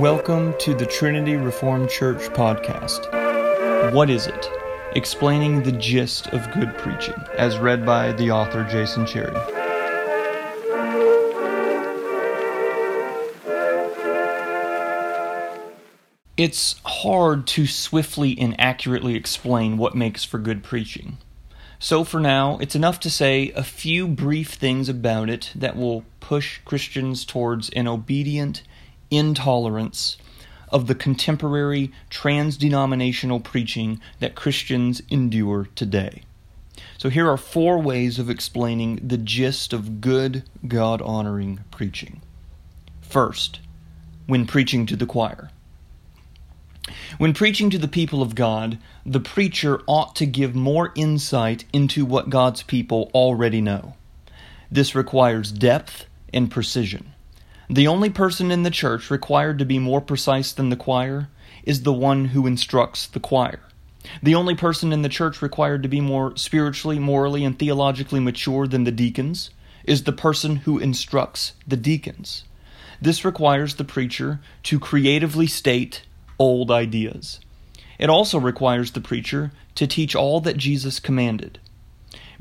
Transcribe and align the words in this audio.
Welcome 0.00 0.54
to 0.60 0.72
the 0.72 0.86
Trinity 0.86 1.36
Reformed 1.36 1.90
Church 1.90 2.22
podcast. 2.30 3.92
What 3.92 4.08
is 4.08 4.26
it? 4.26 4.50
Explaining 4.96 5.62
the 5.62 5.72
gist 5.72 6.28
of 6.28 6.50
good 6.54 6.74
preaching, 6.78 7.22
as 7.36 7.58
read 7.58 7.84
by 7.84 8.12
the 8.12 8.30
author 8.30 8.64
Jason 8.64 9.04
Cherry. 9.04 9.36
It's 16.38 16.80
hard 16.86 17.46
to 17.48 17.66
swiftly 17.66 18.38
and 18.38 18.58
accurately 18.58 19.16
explain 19.16 19.76
what 19.76 19.94
makes 19.94 20.24
for 20.24 20.38
good 20.38 20.62
preaching. 20.62 21.18
So, 21.78 22.04
for 22.04 22.20
now, 22.20 22.56
it's 22.62 22.74
enough 22.74 23.00
to 23.00 23.10
say 23.10 23.50
a 23.50 23.62
few 23.62 24.08
brief 24.08 24.54
things 24.54 24.88
about 24.88 25.28
it 25.28 25.52
that 25.54 25.76
will 25.76 26.06
push 26.20 26.60
Christians 26.64 27.26
towards 27.26 27.68
an 27.70 27.86
obedient 27.86 28.62
intolerance 29.10 30.16
of 30.68 30.86
the 30.86 30.94
contemporary 30.94 31.92
trans 32.08 32.56
denominational 32.56 33.40
preaching 33.40 34.00
that 34.20 34.34
Christians 34.34 35.02
endure 35.10 35.68
today. 35.74 36.22
So, 36.98 37.08
here 37.08 37.28
are 37.28 37.36
four 37.36 37.78
ways 37.78 38.18
of 38.18 38.30
explaining 38.30 39.00
the 39.06 39.18
gist 39.18 39.72
of 39.72 40.00
good, 40.00 40.44
God 40.66 41.02
honoring 41.02 41.60
preaching. 41.70 42.22
First, 43.00 43.60
when 44.26 44.46
preaching 44.46 44.86
to 44.86 44.96
the 44.96 45.06
choir. 45.06 45.50
When 47.18 47.34
preaching 47.34 47.70
to 47.70 47.78
the 47.78 47.88
people 47.88 48.22
of 48.22 48.34
God, 48.34 48.78
the 49.04 49.20
preacher 49.20 49.80
ought 49.86 50.14
to 50.16 50.26
give 50.26 50.54
more 50.54 50.92
insight 50.94 51.64
into 51.72 52.04
what 52.04 52.30
God's 52.30 52.62
people 52.62 53.10
already 53.12 53.60
know. 53.60 53.94
This 54.70 54.94
requires 54.94 55.52
depth 55.52 56.06
and 56.32 56.50
precision. 56.50 57.12
The 57.72 57.86
only 57.86 58.10
person 58.10 58.50
in 58.50 58.64
the 58.64 58.70
church 58.70 59.12
required 59.12 59.60
to 59.60 59.64
be 59.64 59.78
more 59.78 60.00
precise 60.00 60.50
than 60.50 60.70
the 60.70 60.76
choir 60.76 61.28
is 61.62 61.84
the 61.84 61.92
one 61.92 62.24
who 62.24 62.44
instructs 62.44 63.06
the 63.06 63.20
choir. 63.20 63.60
The 64.20 64.34
only 64.34 64.56
person 64.56 64.92
in 64.92 65.02
the 65.02 65.08
church 65.08 65.40
required 65.40 65.84
to 65.84 65.88
be 65.88 66.00
more 66.00 66.36
spiritually, 66.36 66.98
morally, 66.98 67.44
and 67.44 67.56
theologically 67.56 68.18
mature 68.18 68.66
than 68.66 68.82
the 68.82 68.90
deacons 68.90 69.50
is 69.84 70.02
the 70.02 70.12
person 70.12 70.56
who 70.56 70.80
instructs 70.80 71.52
the 71.64 71.76
deacons. 71.76 72.42
This 73.00 73.24
requires 73.24 73.76
the 73.76 73.84
preacher 73.84 74.40
to 74.64 74.80
creatively 74.80 75.46
state 75.46 76.02
old 76.40 76.72
ideas. 76.72 77.38
It 78.00 78.10
also 78.10 78.40
requires 78.40 78.90
the 78.90 79.00
preacher 79.00 79.52
to 79.76 79.86
teach 79.86 80.16
all 80.16 80.40
that 80.40 80.56
Jesus 80.56 80.98
commanded. 80.98 81.60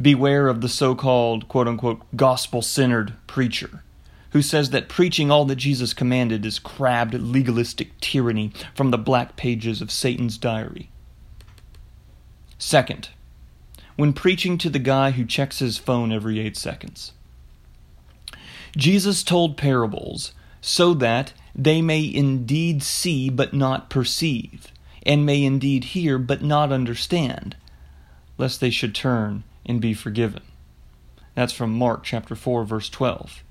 Beware 0.00 0.48
of 0.48 0.62
the 0.62 0.70
so 0.70 0.94
called, 0.94 1.48
quote 1.48 1.68
unquote, 1.68 2.00
gospel 2.16 2.62
centered 2.62 3.12
preacher 3.26 3.82
who 4.30 4.42
says 4.42 4.70
that 4.70 4.88
preaching 4.88 5.30
all 5.30 5.44
that 5.46 5.56
Jesus 5.56 5.94
commanded 5.94 6.44
is 6.44 6.58
crabbed 6.58 7.14
legalistic 7.14 7.98
tyranny 8.00 8.52
from 8.74 8.90
the 8.90 8.98
black 8.98 9.36
pages 9.36 9.80
of 9.80 9.90
Satan's 9.90 10.36
diary. 10.36 10.90
Second, 12.58 13.10
when 13.96 14.12
preaching 14.12 14.58
to 14.58 14.70
the 14.70 14.78
guy 14.78 15.10
who 15.10 15.24
checks 15.24 15.58
his 15.58 15.78
phone 15.78 16.12
every 16.12 16.38
eight 16.38 16.56
seconds. 16.56 17.12
Jesus 18.76 19.24
told 19.24 19.56
parables 19.56 20.32
so 20.60 20.94
that 20.94 21.32
they 21.54 21.82
may 21.82 22.04
indeed 22.12 22.82
see 22.82 23.28
but 23.28 23.52
not 23.52 23.90
perceive, 23.90 24.68
and 25.04 25.26
may 25.26 25.42
indeed 25.42 25.84
hear 25.84 26.18
but 26.18 26.42
not 26.42 26.70
understand, 26.70 27.56
lest 28.36 28.60
they 28.60 28.70
should 28.70 28.94
turn 28.94 29.42
and 29.66 29.80
be 29.80 29.94
forgiven. 29.94 30.42
That's 31.34 31.52
from 31.52 31.72
Mark 31.72 32.04
chapter 32.04 32.36
4 32.36 32.64
verse 32.64 32.88
12. 32.88 33.42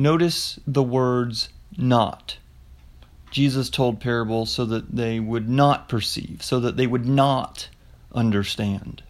Notice 0.00 0.58
the 0.66 0.82
words 0.82 1.50
not. 1.76 2.38
Jesus 3.30 3.68
told 3.68 4.00
parables 4.00 4.50
so 4.50 4.64
that 4.64 4.96
they 4.96 5.20
would 5.20 5.46
not 5.46 5.90
perceive, 5.90 6.42
so 6.42 6.58
that 6.58 6.78
they 6.78 6.86
would 6.86 7.04
not 7.04 7.68
understand. 8.14 9.02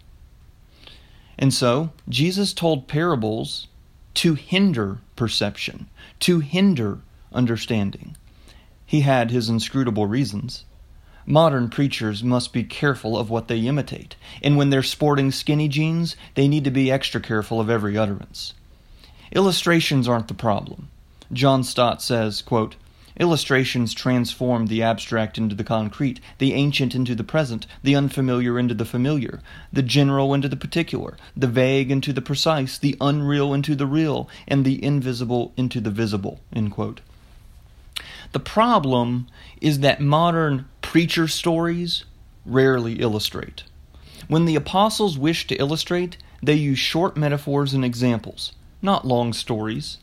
And 1.39 1.55
so, 1.55 1.91
Jesus 2.09 2.53
told 2.53 2.89
parables 2.89 3.69
to 4.15 4.35
hinder 4.35 4.99
perception, 5.15 5.87
to 6.19 6.41
hinder 6.41 6.99
understanding. 7.33 8.17
He 8.85 9.03
had 9.03 9.31
his 9.31 9.49
inscrutable 9.49 10.07
reasons. 10.07 10.65
Modern 11.25 11.71
preachers 11.71 12.25
must 12.25 12.53
be 12.53 12.65
careful 12.65 13.17
of 13.17 13.31
what 13.31 13.47
they 13.47 13.61
imitate, 13.61 14.17
and 14.43 14.57
when 14.57 14.71
they're 14.71 14.83
sporting 14.83 15.31
skinny 15.31 15.69
jeans, 15.69 16.17
they 16.35 16.49
need 16.49 16.65
to 16.65 16.73
be 16.73 16.91
extra 16.91 17.21
careful 17.21 17.61
of 17.61 17.71
every 17.71 17.97
utterance. 17.97 18.55
Illustrations 19.33 20.09
aren't 20.09 20.29
the 20.29 20.35
problem. 20.35 20.89
John 21.33 21.63
Stott 21.63 22.03
says, 22.03 22.43
quote, 22.43 22.75
Illustrations 23.19 23.93
transform 23.93 24.67
the 24.67 24.83
abstract 24.83 25.37
into 25.37 25.55
the 25.55 25.63
concrete, 25.63 26.21
the 26.39 26.55
ancient 26.55 26.95
into 26.95 27.15
the 27.15 27.23
present, 27.23 27.67
the 27.83 27.95
unfamiliar 27.95 28.59
into 28.59 28.75
the 28.75 28.85
familiar, 28.85 29.41
the 29.73 29.83
general 29.83 30.33
into 30.33 30.49
the 30.49 30.57
particular, 30.57 31.17
the 31.37 31.47
vague 31.47 31.91
into 31.91 32.13
the 32.13 32.23
precise, 32.23 32.79
the 32.79 32.97
unreal 33.01 33.53
into 33.53 33.77
the 33.77 33.87
real, 33.87 34.29
and 34.49 34.65
the 34.65 34.83
invisible 34.83 35.53
into 35.57 35.81
the 35.81 35.91
visible. 35.91 36.41
The 38.33 38.41
problem 38.41 39.29
is 39.61 39.81
that 39.81 40.01
modern 40.01 40.67
preacher 40.81 41.29
stories 41.29 42.05
rarely 42.47 42.95
illustrate. 42.95 43.65
When 44.29 44.47
the 44.47 44.57
apostles 44.57 45.19
wish 45.19 45.47
to 45.49 45.57
illustrate, 45.57 46.17
they 46.43 46.55
use 46.55 46.79
short 46.79 47.17
metaphors 47.17 47.75
and 47.75 47.85
examples 47.85 48.53
not 48.83 49.07
long 49.07 49.33
stories. 49.33 49.99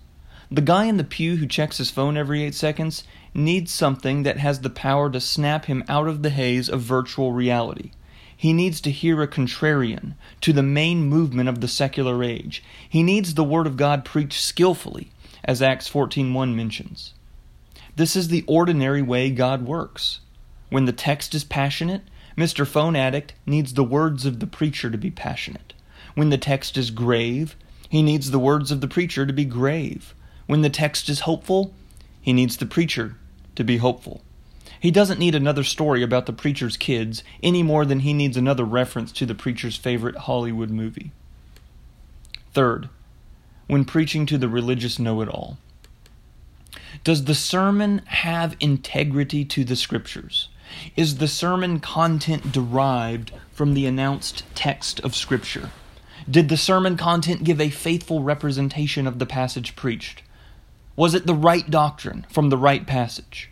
The 0.50 0.62
guy 0.62 0.86
in 0.86 0.98
the 0.98 1.04
pew 1.04 1.38
who 1.38 1.48
checks 1.48 1.78
his 1.78 1.92
phone 1.92 2.16
every 2.16 2.44
eight 2.44 2.56
seconds 2.56 3.04
needs 3.34 3.72
something 3.72 4.24
that 4.24 4.38
has 4.38 4.62
the 4.62 4.70
power 4.70 5.10
to 5.10 5.20
snap 5.20 5.66
him 5.66 5.84
out 5.90 6.08
of 6.08 6.24
the 6.24 6.30
haze 6.30 6.70
of 6.70 6.82
virtual 6.82 7.34
reality. 7.34 7.92
He 8.36 8.54
needs 8.54 8.80
to 8.82 8.92
hear 8.92 9.22
a 9.22 9.28
contrarian 9.28 10.14
to 10.42 10.54
the 10.54 10.64
main 10.64 11.04
movement 11.04 11.50
of 11.50 11.60
the 11.60 11.68
secular 11.68 12.24
age. 12.24 12.64
He 12.88 13.04
needs 13.04 13.34
the 13.34 13.44
Word 13.44 13.66
of 13.66 13.78
God 13.78 14.06
preached 14.06 14.42
skillfully, 14.42 15.10
as 15.44 15.62
Acts 15.62 15.90
14.1 15.90 16.54
mentions. 16.54 17.14
This 17.96 18.16
is 18.16 18.28
the 18.28 18.46
ordinary 18.48 19.02
way 19.02 19.32
God 19.32 19.66
works. 19.66 20.20
When 20.70 20.86
the 20.86 20.94
text 20.94 21.34
is 21.34 21.44
passionate, 21.44 22.04
Mr. 22.38 22.68
Phone 22.68 22.96
Addict 22.96 23.34
needs 23.48 23.74
the 23.74 23.84
words 23.84 24.26
of 24.26 24.40
the 24.40 24.46
preacher 24.46 24.92
to 24.92 24.98
be 24.98 25.10
passionate. 25.10 25.74
When 26.14 26.30
the 26.30 26.38
text 26.38 26.78
is 26.78 26.92
grave, 26.92 27.56
he 27.90 28.02
needs 28.02 28.32
the 28.32 28.40
words 28.40 28.72
of 28.72 28.82
the 28.82 28.88
preacher 28.88 29.26
to 29.26 29.34
be 29.34 29.46
grave. 29.46 30.14
When 30.46 30.62
the 30.62 30.70
text 30.70 31.10
is 31.10 31.22
hopeful, 31.22 31.74
he 32.22 32.34
needs 32.34 32.58
the 32.58 32.66
preacher 32.66 33.16
to 33.56 33.64
be 33.64 33.78
hopeful. 33.78 34.22
He 34.80 34.92
doesn't 34.92 35.20
need 35.20 35.36
another 35.36 35.64
story 35.64 36.04
about 36.04 36.26
the 36.26 36.34
preacher's 36.34 36.78
kids 36.78 37.24
any 37.42 37.64
more 37.64 37.86
than 37.86 38.02
he 38.02 38.14
needs 38.14 38.38
another 38.38 38.64
reference 38.64 39.12
to 39.14 39.26
the 39.26 39.36
preacher's 39.36 39.76
favorite 39.76 40.16
Hollywood 40.16 40.70
movie. 40.70 41.12
Third, 42.54 42.90
when 43.68 43.86
preaching 43.86 44.26
to 44.28 44.38
the 44.38 44.48
religious 44.48 45.00
know 45.00 45.22
it 45.22 45.30
all, 45.30 45.58
does 47.04 47.26
the 47.26 47.36
sermon 47.36 48.02
have 48.06 48.56
integrity 48.60 49.46
to 49.46 49.64
the 49.64 49.76
scriptures? 49.76 50.50
Is 50.96 51.18
the 51.18 51.28
sermon 51.28 51.80
content 51.80 52.52
derived 52.52 53.32
from 53.52 53.74
the 53.74 53.86
announced 53.86 54.44
text 54.54 55.00
of 55.00 55.16
Scripture? 55.16 55.72
Did 56.30 56.50
the 56.50 56.58
sermon 56.58 56.98
content 56.98 57.46
give 57.46 57.62
a 57.62 57.70
faithful 57.70 58.22
representation 58.22 59.08
of 59.08 59.18
the 59.18 59.26
passage 59.26 59.78
preached? 59.78 60.24
Was 60.98 61.14
it 61.14 61.26
the 61.26 61.34
right 61.34 61.70
doctrine 61.70 62.26
from 62.30 62.50
the 62.50 62.58
right 62.58 62.86
passage? 62.86 63.50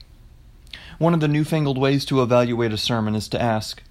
One 0.97 1.13
of 1.13 1.21
the 1.21 1.29
newfangled 1.29 1.77
ways 1.77 2.03
to 2.05 2.21
evaluate 2.21 2.73
a 2.73 2.77
sermon 2.77 3.15
is 3.15 3.29
to 3.29 3.41
ask 3.41 3.81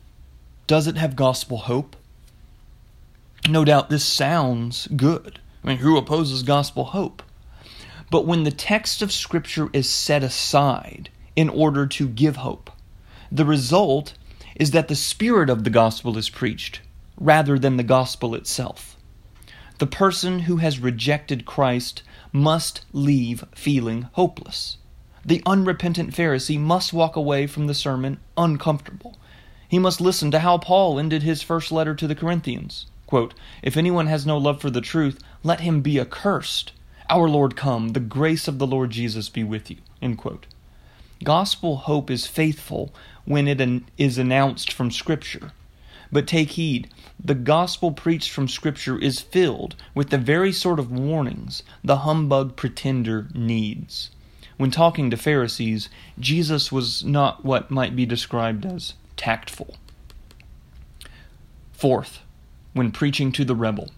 Does 0.66 0.86
it 0.86 0.98
have 0.98 1.16
gospel 1.16 1.56
hope? 1.56 1.96
No 3.48 3.64
doubt 3.64 3.88
this 3.88 4.04
sounds 4.04 4.86
good. 4.88 5.40
I 5.62 5.68
mean, 5.68 5.78
who 5.78 5.96
opposes 5.96 6.42
gospel 6.42 6.84
hope? 6.84 7.22
But 8.10 8.26
when 8.26 8.44
the 8.44 8.50
text 8.50 9.00
of 9.00 9.12
Scripture 9.12 9.70
is 9.72 9.88
set 9.88 10.22
aside 10.22 11.08
in 11.34 11.48
order 11.48 11.87
to 11.87 12.06
give 12.06 12.37
hope, 12.37 12.70
the 13.32 13.46
result 13.46 14.12
is 14.56 14.72
that 14.72 14.88
the 14.88 14.94
spirit 14.94 15.48
of 15.48 15.64
the 15.64 15.70
gospel 15.70 16.19
is 16.19 16.28
preached 16.28 16.80
rather 17.16 17.58
than 17.58 17.76
the 17.76 17.82
gospel 17.82 18.34
itself. 18.34 18.96
The 19.78 19.87
person 19.87 20.40
who 20.40 20.58
has 20.58 20.78
rejected 20.78 21.44
Christ 21.44 22.02
must 22.32 22.84
leave 22.93 23.44
feeling 23.55 24.08
hopeless. 24.12 24.78
The 25.25 25.43
unrepentant 25.46 26.14
Pharisee 26.14 26.61
must 26.61 26.93
walk 26.93 27.16
away 27.16 27.46
from 27.46 27.66
the 27.66 27.75
sermon 27.75 28.19
uncomfortable. 28.37 29.16
He 29.69 29.78
must 29.78 30.00
listen 30.00 30.31
to 30.31 30.40
how 30.40 30.58
Paul 30.58 30.99
ended 30.99 31.22
his 31.22 31.43
first 31.43 31.72
letter 31.72 31.94
to 31.94 32.06
the 32.06 32.14
Corinthians. 32.14 32.87
Quote, 33.06 33.34
if 33.62 33.76
anyone 33.76 34.06
has 34.06 34.26
no 34.26 34.38
love 34.38 34.61
for 34.61 34.70
the 34.70 34.81
truth, 34.81 35.19
let 35.43 35.61
him 35.61 35.81
be 35.81 35.99
accursed. 35.99 36.72
Our 37.11 37.28
Lord 37.28 37.56
come, 37.56 37.90
the 37.90 38.00
grace 38.00 38.49
of 38.49 38.58
the 38.58 38.66
Lord 38.66 38.90
Jesus 38.90 39.28
be 39.28 39.44
with 39.44 39.70
you. 39.70 39.78
Gospel 41.22 41.76
hope 41.76 42.11
is 42.11 42.26
faithful 42.26 42.94
when 43.25 43.49
it 43.49 43.82
is 43.96 44.19
announced 44.19 44.72
from 44.72 44.90
Scripture. 44.90 45.52
But 46.14 46.28
take 46.28 46.50
heed, 46.50 46.88
the 47.19 47.34
gospel 47.34 47.90
preached 47.90 48.31
from 48.31 48.46
Scripture 48.46 48.96
is 48.96 49.19
filled 49.19 49.75
with 49.96 50.11
the 50.11 50.16
very 50.16 50.52
sort 50.52 50.78
of 50.78 50.93
warnings 50.93 51.64
the 51.82 51.99
humbug 51.99 52.55
pretender 52.55 53.26
needs. 53.34 54.11
When 54.56 54.70
talking 54.70 55.11
to 55.11 55.16
Pharisees, 55.16 55.88
Jesus 56.16 56.70
was 56.70 57.02
not 57.02 57.44
what 57.44 57.69
might 57.69 57.96
be 57.96 58.06
described 58.06 58.64
as 58.64 58.94
tactful. 59.16 59.75
Fourth, 61.72 62.20
when 62.75 62.93
preaching 62.93 63.32
to 63.32 63.44
the 63.44 63.56
rebel. 63.56 63.90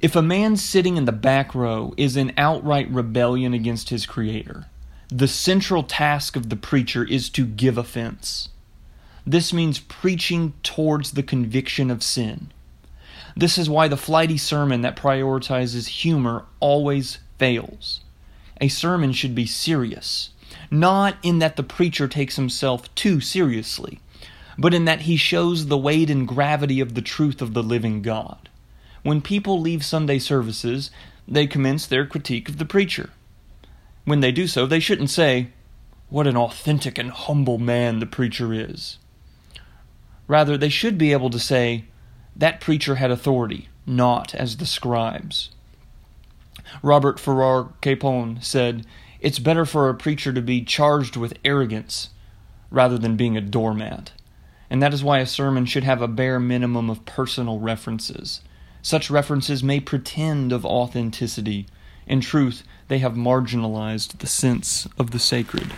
If 0.00 0.16
a 0.16 0.22
man 0.22 0.56
sitting 0.56 0.96
in 0.96 1.04
the 1.04 1.12
back 1.12 1.54
row 1.54 1.92
is 1.98 2.16
in 2.16 2.32
outright 2.38 2.90
rebellion 2.90 3.52
against 3.52 3.90
his 3.90 4.06
Creator, 4.06 4.64
the 5.08 5.28
central 5.28 5.82
task 5.82 6.34
of 6.34 6.48
the 6.48 6.56
preacher 6.56 7.04
is 7.04 7.28
to 7.28 7.44
give 7.44 7.76
offense. 7.76 8.48
This 9.26 9.52
means 9.52 9.78
preaching 9.78 10.54
towards 10.62 11.12
the 11.12 11.22
conviction 11.22 11.90
of 11.90 12.02
sin. 12.02 12.52
This 13.36 13.58
is 13.58 13.70
why 13.70 13.88
the 13.88 13.96
flighty 13.96 14.36
sermon 14.36 14.82
that 14.82 14.96
prioritizes 14.96 15.86
humor 15.88 16.46
always 16.58 17.18
fails. 17.38 18.00
A 18.60 18.68
sermon 18.68 19.12
should 19.12 19.34
be 19.34 19.46
serious, 19.46 20.30
not 20.70 21.16
in 21.22 21.38
that 21.38 21.56
the 21.56 21.62
preacher 21.62 22.08
takes 22.08 22.36
himself 22.36 22.94
too 22.94 23.20
seriously, 23.20 24.00
but 24.58 24.74
in 24.74 24.84
that 24.84 25.02
he 25.02 25.16
shows 25.16 25.66
the 25.66 25.78
weight 25.78 26.10
and 26.10 26.28
gravity 26.28 26.80
of 26.80 26.94
the 26.94 27.02
truth 27.02 27.40
of 27.40 27.54
the 27.54 27.62
living 27.62 28.02
God. 28.02 28.48
When 29.02 29.22
people 29.22 29.60
leave 29.60 29.84
Sunday 29.84 30.18
services, 30.18 30.90
they 31.26 31.46
commence 31.46 31.86
their 31.86 32.04
critique 32.04 32.48
of 32.48 32.58
the 32.58 32.66
preacher. 32.66 33.10
When 34.04 34.20
they 34.20 34.32
do 34.32 34.46
so, 34.46 34.66
they 34.66 34.80
shouldn't 34.80 35.10
say, 35.10 35.48
What 36.08 36.26
an 36.26 36.36
authentic 36.36 36.98
and 36.98 37.10
humble 37.10 37.58
man 37.58 38.00
the 38.00 38.06
preacher 38.06 38.52
is. 38.52 38.98
Rather, 40.30 40.56
they 40.56 40.68
should 40.68 40.96
be 40.96 41.10
able 41.10 41.28
to 41.28 41.40
say, 41.40 41.86
That 42.36 42.60
preacher 42.60 42.94
had 42.94 43.10
authority, 43.10 43.68
not 43.84 44.32
as 44.32 44.58
the 44.58 44.64
scribes. 44.64 45.50
Robert 46.84 47.18
Farrar 47.18 47.72
Capon 47.80 48.38
said, 48.40 48.86
It's 49.18 49.40
better 49.40 49.66
for 49.66 49.88
a 49.88 49.94
preacher 49.96 50.32
to 50.32 50.40
be 50.40 50.62
charged 50.62 51.16
with 51.16 51.36
arrogance 51.44 52.10
rather 52.70 52.96
than 52.96 53.16
being 53.16 53.36
a 53.36 53.40
doormat. 53.40 54.12
And 54.70 54.80
that 54.80 54.94
is 54.94 55.02
why 55.02 55.18
a 55.18 55.26
sermon 55.26 55.66
should 55.66 55.82
have 55.82 56.00
a 56.00 56.06
bare 56.06 56.38
minimum 56.38 56.88
of 56.90 57.04
personal 57.04 57.58
references. 57.58 58.40
Such 58.82 59.10
references 59.10 59.64
may 59.64 59.80
pretend 59.80 60.52
of 60.52 60.64
authenticity. 60.64 61.66
In 62.06 62.20
truth, 62.20 62.62
they 62.86 62.98
have 62.98 63.14
marginalized 63.14 64.18
the 64.18 64.28
sense 64.28 64.86
of 64.96 65.10
the 65.10 65.18
sacred. 65.18 65.72